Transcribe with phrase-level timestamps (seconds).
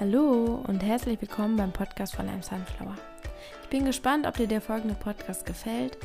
[0.00, 2.94] Hallo und herzlich willkommen beim Podcast von einem Sunflower.
[3.64, 5.98] Ich bin gespannt, ob dir der folgende Podcast gefällt.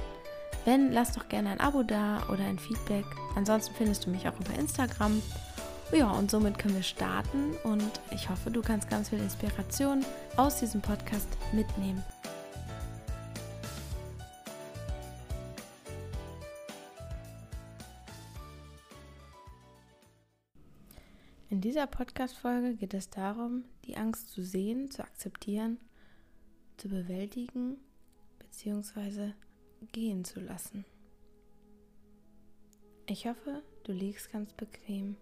[0.65, 3.05] Wenn, lass doch gerne ein Abo da oder ein Feedback.
[3.35, 5.21] Ansonsten findest du mich auch über Instagram.
[5.91, 10.03] Ja, und somit können wir starten und ich hoffe, du kannst ganz viel Inspiration
[10.37, 12.03] aus diesem Podcast mitnehmen.
[21.73, 25.79] Dieser Podcast-Folge geht es darum, die Angst zu sehen, zu akzeptieren,
[26.77, 27.77] zu bewältigen
[28.37, 29.31] bzw.
[29.91, 30.85] gehen zu lassen.
[33.07, 35.17] Ich hoffe, du liegst ganz bequem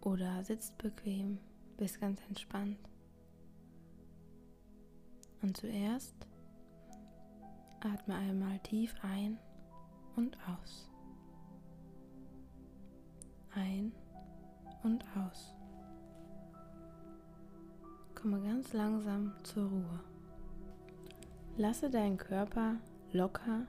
[0.00, 1.38] oder sitzt bequem,
[1.76, 2.80] bist ganz entspannt.
[5.42, 6.16] Und zuerst
[7.78, 9.38] atme einmal tief ein
[10.16, 10.90] und aus.
[13.54, 13.92] Ein
[14.86, 15.52] und aus.
[18.14, 20.00] Komme ganz langsam zur Ruhe.
[21.56, 22.76] Lasse deinen Körper
[23.12, 23.66] locker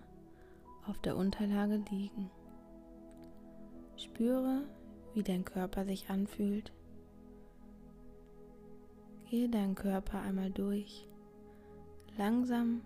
[0.87, 2.29] auf der Unterlage liegen.
[3.97, 4.61] Spüre,
[5.13, 6.71] wie dein Körper sich anfühlt.
[9.29, 11.07] Gehe deinen Körper einmal durch,
[12.17, 12.81] langsam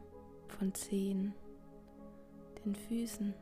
[0.47, 1.33] von Zehen,
[2.63, 3.33] den Füßen,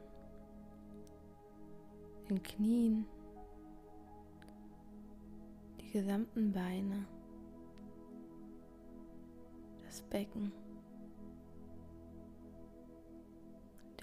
[2.29, 3.05] den Knien,
[5.89, 7.05] die gesamten Beine,
[9.85, 10.51] das Becken,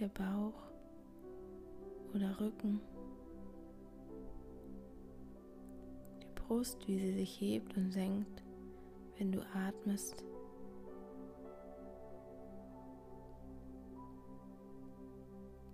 [0.00, 0.64] der Bauch
[2.12, 2.80] oder Rücken,
[6.22, 8.42] die Brust, wie sie sich hebt und senkt,
[9.18, 10.24] wenn du atmest.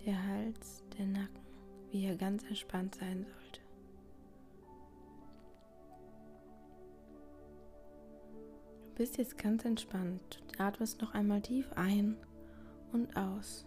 [0.04, 1.42] Der Hals, der Nacken,
[1.90, 3.61] wie er ganz entspannt sein sollte.
[8.94, 10.42] Bist jetzt ganz entspannt.
[10.52, 12.16] Du atmest noch einmal tief ein
[12.92, 13.66] und aus.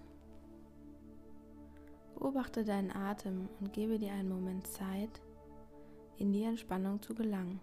[2.13, 5.21] Beobachte deinen Atem und gebe dir einen Moment Zeit,
[6.17, 7.59] in die Entspannung zu gelangen,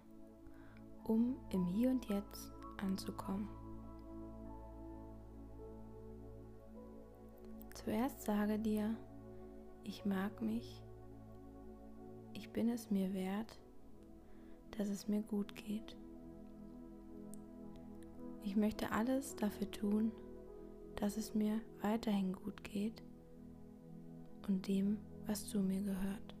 [1.03, 3.47] um im Hier und Jetzt anzukommen.
[7.73, 8.95] Zuerst sage dir,
[9.83, 10.83] ich mag mich,
[12.33, 13.59] ich bin es mir wert,
[14.77, 15.97] dass es mir gut geht.
[18.43, 20.11] Ich möchte alles dafür tun,
[20.97, 23.01] dass es mir weiterhin gut geht
[24.47, 26.35] und dem, was zu mir gehört.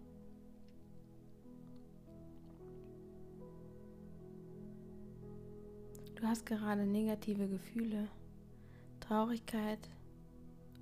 [6.15, 8.07] Du hast gerade negative Gefühle,
[8.99, 9.89] Traurigkeit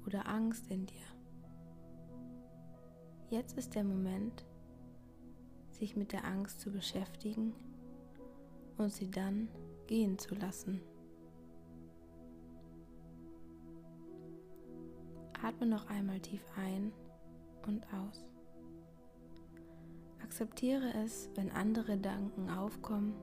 [0.05, 0.95] oder Angst in dir.
[3.29, 4.43] Jetzt ist der Moment,
[5.69, 7.53] sich mit der Angst zu beschäftigen
[8.77, 9.47] und sie dann
[9.87, 10.81] gehen zu lassen.
[15.43, 16.91] Atme noch einmal tief ein
[17.65, 18.25] und aus.
[20.23, 23.15] Akzeptiere es, wenn andere Gedanken aufkommen.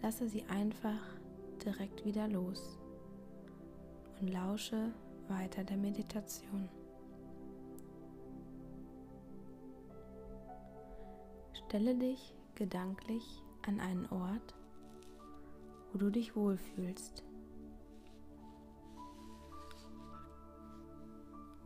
[0.00, 1.00] Lasse sie einfach
[1.64, 2.78] direkt wieder los
[4.20, 4.92] und lausche
[5.28, 6.68] weiter der Meditation.
[11.52, 14.54] Stelle dich gedanklich an einen Ort,
[15.92, 17.23] wo du dich wohlfühlst.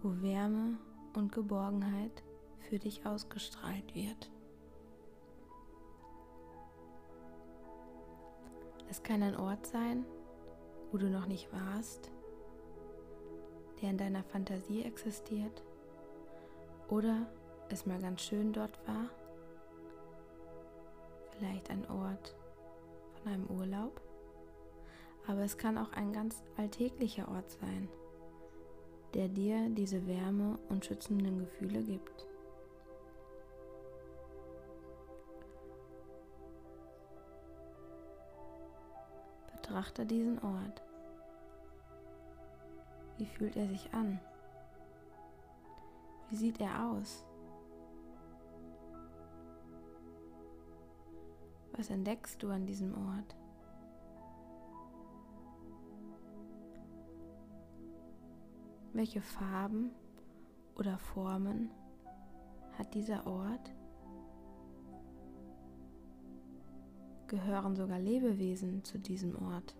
[0.03, 0.79] Wo Wärme
[1.15, 2.23] und Geborgenheit
[2.69, 4.31] für dich ausgestrahlt wird.
[8.89, 10.05] Es kann ein Ort sein,
[10.91, 12.11] wo du noch nicht warst,
[13.81, 15.63] der in deiner Fantasie existiert
[16.89, 17.27] oder
[17.69, 19.11] es mal ganz schön dort war.
[21.37, 22.35] Vielleicht ein Ort
[23.13, 24.01] von einem Urlaub,
[25.27, 27.89] aber es kann auch ein ganz alltäglicher Ort sein
[29.15, 32.27] der dir diese Wärme und schützenden Gefühle gibt.
[39.53, 40.83] Betrachte diesen Ort.
[43.17, 44.21] Wie fühlt er sich an?
[46.31, 47.25] Wie sieht er aus?
[51.73, 53.38] Was entdeckst du an diesem Ort?
[58.99, 59.93] Welche Farben
[60.75, 61.71] oder Formen
[62.77, 63.73] hat dieser Ort?
[67.29, 69.77] Gehören sogar Lebewesen zu diesem Ort?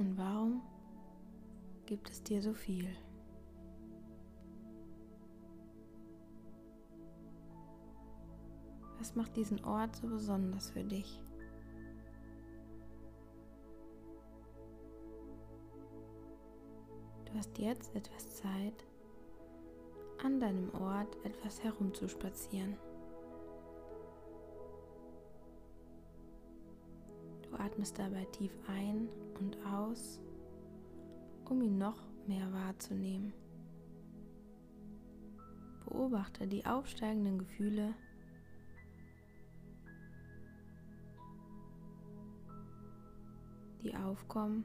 [0.00, 0.62] Und warum
[1.86, 2.88] gibt es dir so viel?
[8.98, 11.22] Was macht diesen Ort so besonders für dich?
[17.30, 18.84] Du hast jetzt etwas Zeit,
[20.22, 22.76] an deinem Ort etwas herumzuspazieren.
[27.42, 30.20] Du atmest dabei tief ein und aus,
[31.48, 33.32] um ihn noch mehr wahrzunehmen.
[35.84, 37.94] Beobachte die aufsteigenden Gefühle,
[43.82, 44.64] die aufkommen,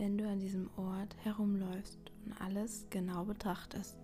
[0.00, 3.98] wenn du an diesem Ort herumläufst und alles genau betrachtest.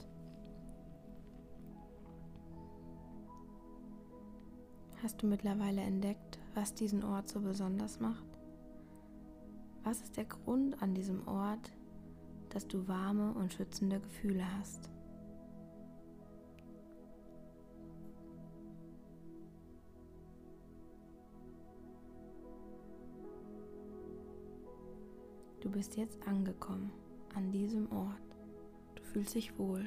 [5.02, 8.26] Hast du mittlerweile entdeckt, was diesen Ort so besonders macht?
[9.84, 11.72] Was ist der Grund an diesem Ort,
[12.50, 14.90] dass du warme und schützende Gefühle hast?
[25.76, 26.90] Bist jetzt angekommen
[27.34, 28.22] an diesem Ort.
[28.94, 29.84] Du fühlst dich wohl.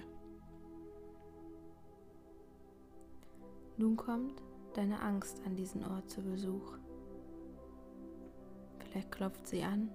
[3.75, 4.39] Nun kommt
[4.75, 6.77] deine Angst an diesen Ort zu Besuch.
[8.77, 9.89] Vielleicht klopft sie an,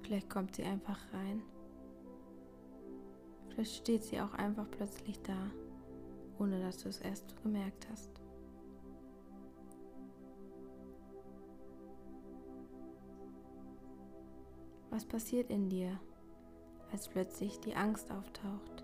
[0.00, 1.42] vielleicht kommt sie einfach rein.
[3.50, 5.50] Vielleicht steht sie auch einfach plötzlich da,
[6.38, 8.08] ohne dass du es erst gemerkt hast.
[14.96, 16.00] Was passiert in dir,
[16.90, 18.82] als plötzlich die Angst auftaucht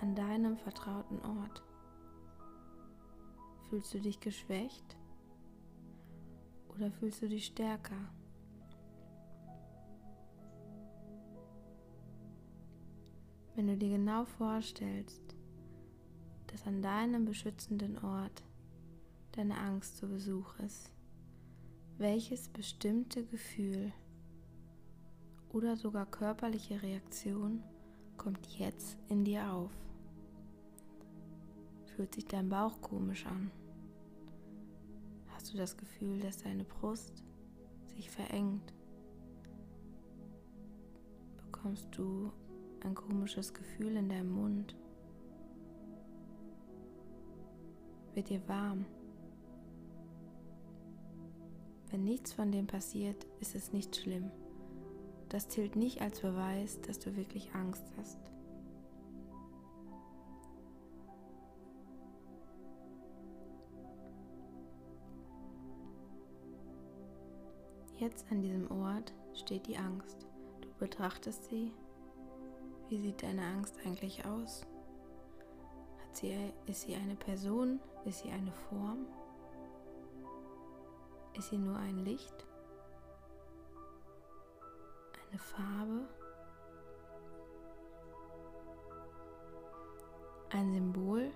[0.00, 1.62] an deinem vertrauten Ort?
[3.68, 4.96] Fühlst du dich geschwächt
[6.74, 7.98] oder fühlst du dich stärker?
[13.54, 15.36] Wenn du dir genau vorstellst,
[16.46, 18.42] dass an deinem beschützenden Ort
[19.32, 20.90] deine Angst zu Besuch ist,
[21.98, 23.92] welches bestimmte Gefühl
[25.52, 27.62] oder sogar körperliche Reaktion
[28.16, 29.70] kommt jetzt in dir auf.
[31.94, 33.50] Fühlt sich dein Bauch komisch an?
[35.28, 37.22] Hast du das Gefühl, dass deine Brust
[37.86, 38.72] sich verengt?
[41.44, 42.32] Bekommst du
[42.84, 44.74] ein komisches Gefühl in deinem Mund?
[48.14, 48.86] Wird dir warm?
[51.90, 54.30] Wenn nichts von dem passiert, ist es nicht schlimm.
[55.32, 58.18] Das zählt nicht als Beweis, dass du wirklich Angst hast.
[67.98, 70.26] Jetzt an diesem Ort steht die Angst.
[70.60, 71.72] Du betrachtest sie.
[72.90, 74.66] Wie sieht deine Angst eigentlich aus?
[76.04, 77.80] Hat sie, ist sie eine Person?
[78.04, 79.06] Ist sie eine Form?
[81.38, 82.44] Ist sie nur ein Licht?
[85.32, 86.08] Eine Farbe,
[90.50, 91.30] ein Symbol.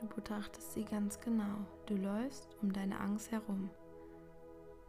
[0.00, 1.64] Du betrachtest sie ganz genau.
[1.86, 3.70] Du läufst um deine Angst herum.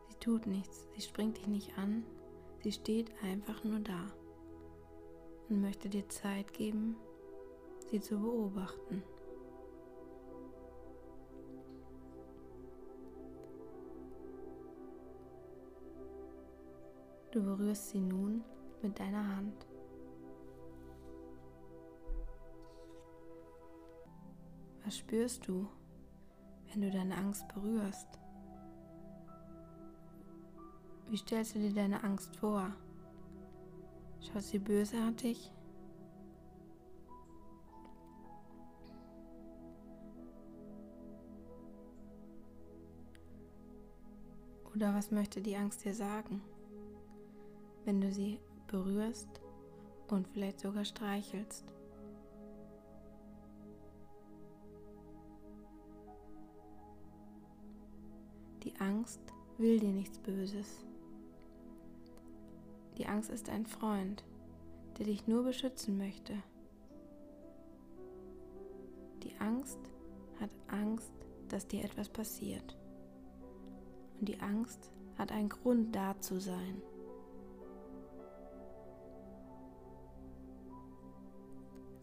[0.09, 2.03] Sie tut nichts, sie springt dich nicht an,
[2.63, 4.12] sie steht einfach nur da
[5.50, 6.98] und möchte dir Zeit geben,
[7.91, 9.03] sie zu beobachten.
[17.38, 18.44] Du berührst sie nun
[18.82, 19.67] mit deiner Hand.
[24.84, 25.67] Was spürst du,
[26.72, 28.08] wenn du deine Angst berührst?
[31.10, 32.74] Wie stellst du dir deine Angst vor?
[34.20, 35.51] Schaut sie bösartig?
[44.74, 46.41] Oder was möchte die Angst dir sagen?
[47.88, 49.29] Wenn du sie berührst
[50.10, 51.63] und vielleicht sogar streichelst.
[58.63, 59.22] Die Angst
[59.58, 60.86] will dir nichts Böses.
[62.98, 64.25] Die Angst ist ein Freund,
[64.98, 66.34] der dich nur beschützen möchte.
[69.24, 69.79] Die Angst
[70.41, 71.13] hat Angst,
[71.48, 72.75] dass dir etwas passiert.
[74.20, 76.82] Und die Angst hat einen Grund da zu sein.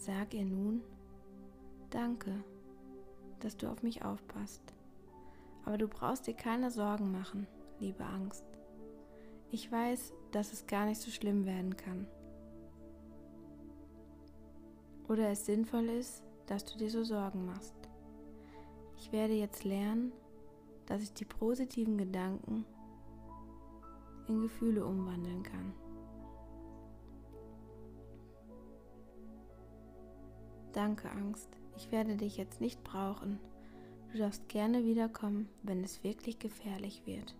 [0.07, 0.83] Sag ihr nun,
[1.89, 2.45] danke,
[3.41, 4.61] dass du auf mich aufpasst.
[5.65, 7.47] Aber du brauchst dir keine Sorgen machen,
[7.81, 8.45] liebe Angst.
[9.51, 12.07] Ich weiß, dass es gar nicht so schlimm werden kann.
[15.09, 17.75] Oder es sinnvoll ist, dass du dir so Sorgen machst.
[18.99, 20.13] Ich werde jetzt lernen,
[20.85, 22.67] dass ich die positiven Gedanken
[24.29, 25.73] in Gefühle umwandeln kann.
[30.75, 31.49] Danke, Angst.
[31.77, 33.39] Ich werde dich jetzt nicht brauchen.
[34.11, 37.37] Du darfst gerne wiederkommen, wenn es wirklich gefährlich wird.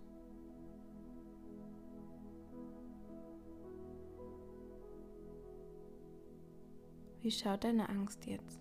[7.23, 8.61] Wie schaut deine Angst jetzt?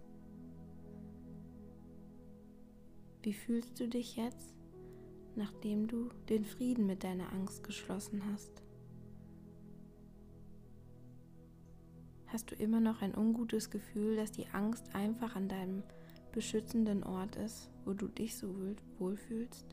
[3.21, 4.55] Wie fühlst du dich jetzt,
[5.35, 8.62] nachdem du den Frieden mit deiner Angst geschlossen hast?
[12.33, 15.83] Hast du immer noch ein ungutes Gefühl, dass die Angst einfach an deinem
[16.31, 18.47] beschützenden Ort ist, wo du dich so
[18.97, 19.67] wohlfühlst?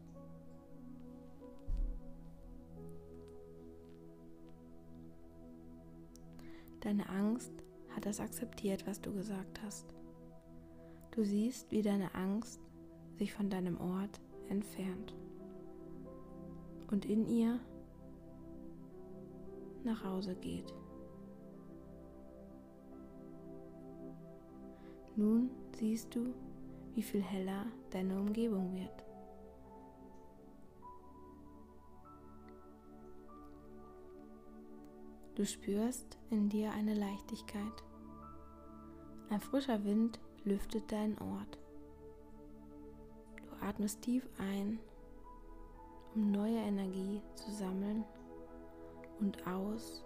[6.80, 7.50] Deine Angst
[7.96, 9.86] hat es akzeptiert, was du gesagt hast.
[11.12, 12.60] Du siehst, wie deine Angst
[13.16, 15.14] sich von deinem Ort entfernt
[16.90, 17.58] und in ihr
[19.82, 20.74] nach Hause geht.
[25.20, 26.32] Nun siehst du,
[26.94, 29.04] wie viel heller deine Umgebung wird.
[35.34, 37.84] Du spürst in dir eine Leichtigkeit.
[39.28, 41.58] Ein frischer Wind lüftet deinen Ort.
[43.42, 44.78] Du atmest tief ein,
[46.14, 48.04] um neue Energie zu sammeln
[49.18, 50.02] und aus,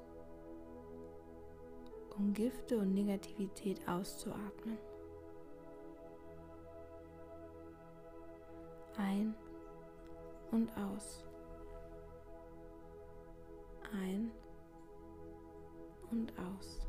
[2.18, 4.76] um Gifte und Negativität auszuatmen.
[8.96, 9.34] Ein
[10.50, 11.24] und aus.
[13.92, 14.30] Ein
[16.10, 16.86] und aus.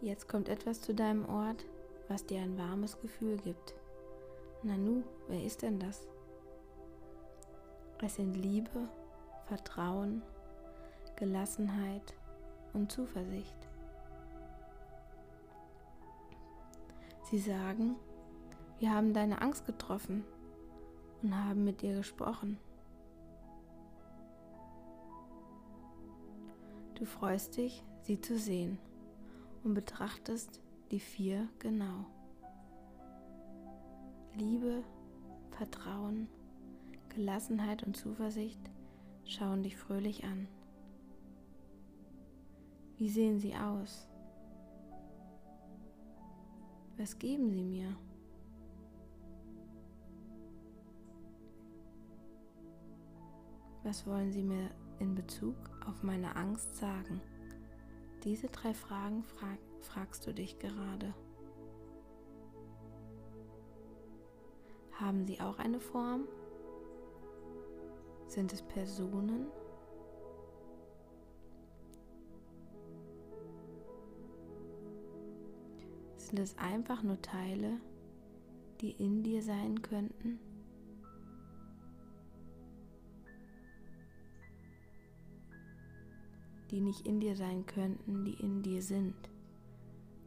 [0.00, 1.64] Jetzt kommt etwas zu deinem Ort,
[2.08, 3.74] was dir ein warmes Gefühl gibt.
[4.64, 6.08] Nanu, wer ist denn das?
[8.00, 8.88] Es sind Liebe,
[9.46, 10.22] Vertrauen,
[11.14, 12.14] Gelassenheit
[12.72, 13.56] und Zuversicht.
[17.30, 17.94] Sie sagen,
[18.82, 20.24] wir haben deine Angst getroffen
[21.22, 22.58] und haben mit dir gesprochen.
[26.96, 28.78] Du freust dich, sie zu sehen
[29.62, 30.60] und betrachtest
[30.90, 32.06] die vier genau.
[34.34, 34.82] Liebe,
[35.52, 36.26] Vertrauen,
[37.08, 38.68] Gelassenheit und Zuversicht
[39.24, 40.48] schauen dich fröhlich an.
[42.98, 44.08] Wie sehen sie aus?
[46.96, 47.96] Was geben sie mir?
[53.84, 54.70] Was wollen Sie mir
[55.00, 57.20] in Bezug auf meine Angst sagen?
[58.22, 61.12] Diese drei Fragen frag, fragst du dich gerade.
[64.92, 66.28] Haben sie auch eine Form?
[68.28, 69.48] Sind es Personen?
[76.16, 77.80] Sind es einfach nur Teile,
[78.80, 80.38] die in dir sein könnten?
[86.72, 89.14] Die nicht in dir sein könnten, die in dir sind,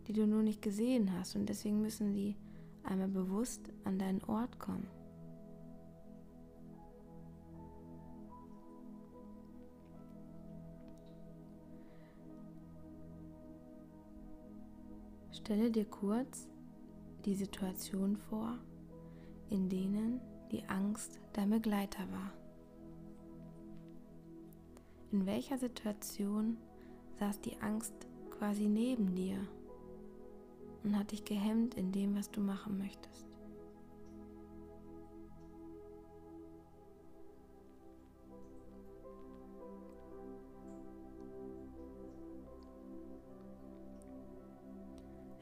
[0.08, 2.36] die du nur nicht gesehen hast und deswegen müssen sie
[2.84, 4.88] einmal bewusst an deinen Ort kommen.
[15.32, 16.48] Stelle dir kurz
[17.26, 18.58] die Situation vor,
[19.50, 20.22] in denen
[20.52, 22.45] die Angst dein Begleiter war.
[25.12, 26.58] In welcher Situation
[27.20, 27.94] saß die Angst
[28.32, 29.38] quasi neben dir
[30.84, 33.26] und hat dich gehemmt in dem, was du machen möchtest?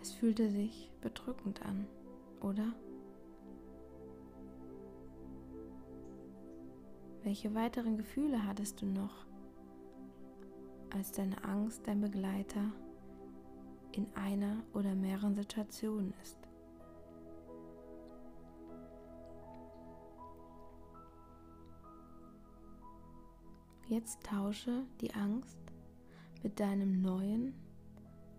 [0.01, 1.87] Es fühlte sich bedrückend an,
[2.41, 2.73] oder?
[7.23, 9.25] Welche weiteren Gefühle hattest du noch
[10.93, 12.71] als deine Angst dein Begleiter
[13.91, 16.37] in einer oder mehreren Situationen ist.
[23.87, 25.59] Jetzt tausche die Angst
[26.41, 27.53] mit deinem neuen,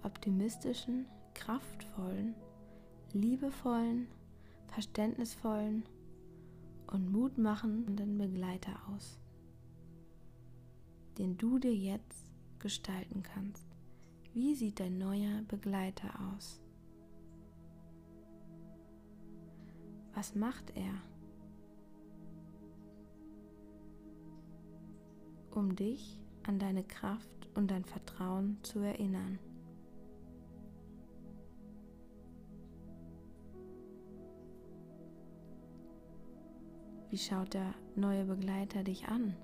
[0.03, 2.35] optimistischen, kraftvollen,
[3.13, 4.09] liebevollen,
[4.69, 5.85] verständnisvollen
[6.89, 9.19] und mutmachenden Begleiter aus,
[11.19, 12.24] den du dir jetzt
[12.65, 13.67] gestalten kannst.
[14.33, 16.63] Wie sieht dein neuer Begleiter aus?
[20.15, 20.95] Was macht er?
[25.51, 29.39] Um dich an deine Kraft und dein Vertrauen zu erinnern.
[37.11, 39.37] Wie schaut der neue Begleiter dich an?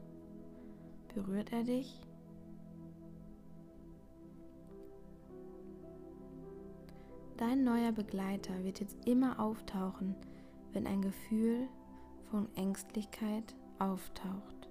[1.15, 2.01] Berührt er dich?
[7.41, 10.15] Dein neuer Begleiter wird jetzt immer auftauchen,
[10.73, 11.69] wenn ein Gefühl
[12.31, 14.69] von Ängstlichkeit auftaucht.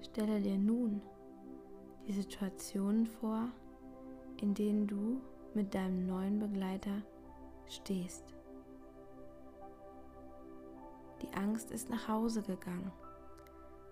[0.00, 1.02] Stelle dir nun
[2.08, 3.50] die Situationen vor,
[4.40, 5.20] in denen du
[5.52, 7.02] mit deinem neuen Begleiter
[7.68, 8.24] stehst.
[11.20, 12.90] Die Angst ist nach Hause gegangen.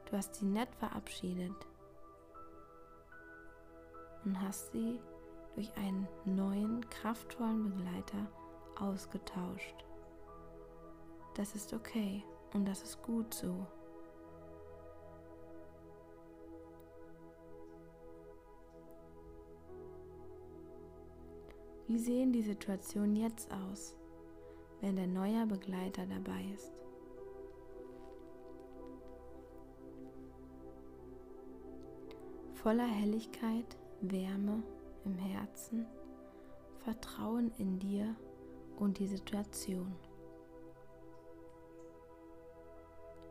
[0.06, 1.66] Du hast sie nett verabschiedet
[4.24, 5.00] und hast sie
[5.54, 8.26] durch einen neuen, kraftvollen Begleiter
[8.78, 9.84] ausgetauscht.
[11.34, 13.66] Das ist okay und das ist gut so.
[21.88, 23.94] Wie sehen die Situationen jetzt aus,
[24.80, 26.72] wenn der neue Begleiter dabei ist?
[32.54, 34.62] Voller Helligkeit, Wärme
[35.04, 35.86] im Herzen,
[36.80, 38.16] Vertrauen in dir
[38.76, 39.94] und die Situation.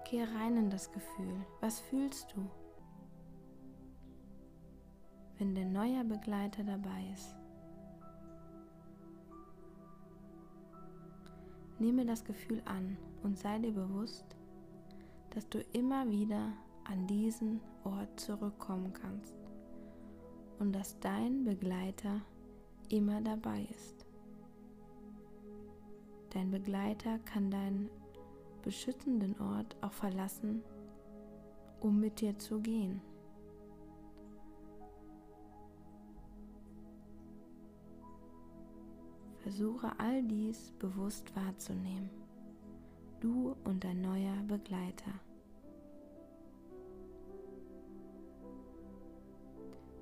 [0.10, 1.46] Geh rein in das Gefühl.
[1.60, 2.50] Was fühlst du,
[5.38, 7.36] wenn der neue Begleiter dabei ist?
[11.80, 14.26] Nehme das Gefühl an und sei dir bewusst,
[15.32, 19.41] dass du immer wieder an diesen Ort zurückkommen kannst
[20.62, 22.22] und dass dein Begleiter
[22.90, 24.06] immer dabei ist.
[26.30, 27.90] Dein Begleiter kann deinen
[28.62, 30.62] beschützenden Ort auch verlassen,
[31.80, 33.02] um mit dir zu gehen.
[39.38, 42.12] Versuche all dies bewusst wahrzunehmen.
[43.20, 45.12] Du und dein neuer Begleiter.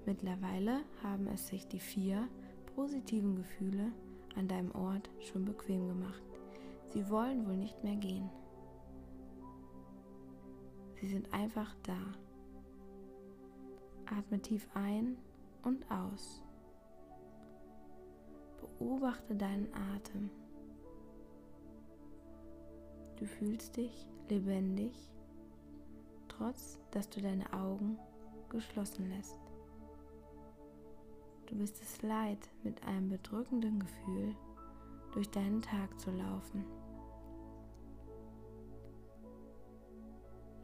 [0.09, 2.27] Mittlerweile haben es sich die vier
[2.73, 3.91] positiven Gefühle
[4.35, 6.23] an deinem Ort schon bequem gemacht.
[6.87, 8.27] Sie wollen wohl nicht mehr gehen.
[10.99, 11.99] Sie sind einfach da.
[14.07, 15.15] Atme tief ein
[15.61, 16.41] und aus.
[18.79, 20.31] Beobachte deinen Atem.
[23.17, 24.91] Du fühlst dich lebendig,
[26.27, 27.99] trotz dass du deine Augen
[28.49, 29.48] geschlossen lässt.
[31.49, 34.35] Du bist es leid, mit einem bedrückenden Gefühl
[35.13, 36.63] durch deinen Tag zu laufen.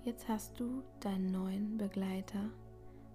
[0.04, 2.52] Jetzt hast du deinen neuen Begleiter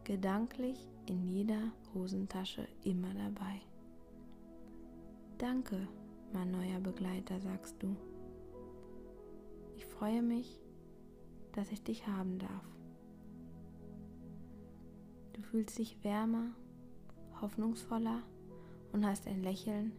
[0.03, 3.61] gedanklich in jeder Hosentasche immer dabei.
[5.39, 5.87] Danke,
[6.33, 7.95] mein neuer Begleiter, sagst du.
[9.77, 10.61] Ich freue mich,
[11.53, 12.65] dass ich dich haben darf.
[15.35, 16.51] Du fühlst dich wärmer,
[17.41, 18.23] hoffnungsvoller
[18.93, 19.93] und hast ein Lächeln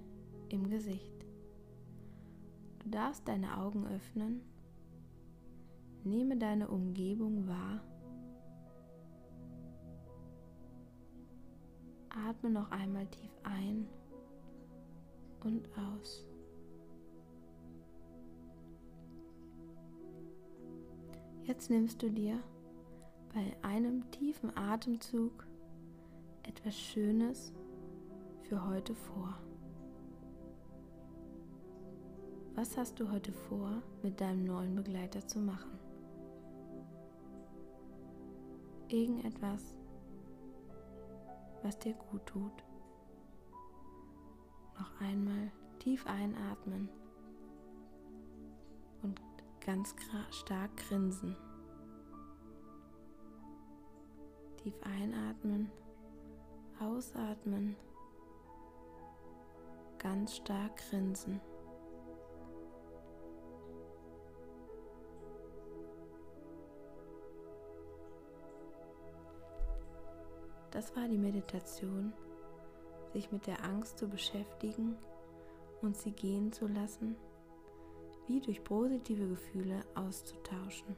[0.50, 1.26] im Gesicht.
[2.80, 4.42] Du darfst deine Augen öffnen,
[6.04, 7.82] nehme deine Umgebung wahr,
[12.10, 13.88] atme noch einmal tief ein
[15.44, 16.26] und aus.
[21.44, 22.40] Jetzt nimmst du dir
[23.34, 25.46] bei einem tiefen Atemzug
[26.44, 27.54] etwas Schönes
[28.44, 29.38] für heute vor.
[32.56, 35.80] Was hast du heute vor, mit deinem neuen Begleiter zu machen?
[38.90, 39.76] Irgendetwas,
[41.64, 42.64] was dir gut tut
[44.82, 46.90] noch einmal tief einatmen
[49.04, 49.22] und
[49.64, 49.96] ganz
[50.32, 51.36] stark grinsen.
[54.58, 55.72] Tief einatmen,
[56.82, 57.76] ausatmen,
[60.00, 61.40] ganz stark grinsen.
[70.72, 72.14] Das war die Meditation
[73.14, 74.98] sich mit der Angst zu beschäftigen
[75.82, 77.16] und sie gehen zu lassen,
[78.28, 80.96] wie durch positive Gefühle auszutauschen.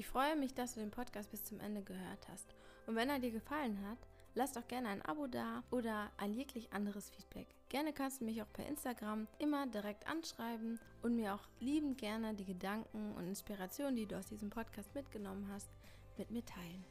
[0.00, 2.54] Ich freue mich, dass du den Podcast bis zum Ende gehört hast.
[2.86, 3.98] Und wenn er dir gefallen hat,
[4.34, 7.46] lass doch gerne ein Abo da oder ein jeglich anderes Feedback.
[7.68, 12.32] Gerne kannst du mich auch per Instagram immer direkt anschreiben und mir auch liebend gerne
[12.32, 15.68] die Gedanken und Inspirationen, die du aus diesem Podcast mitgenommen hast,
[16.16, 16.82] mit mir teilen.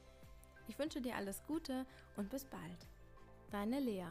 [0.67, 2.87] Ich wünsche dir alles Gute und bis bald.
[3.49, 4.05] Deine Lea.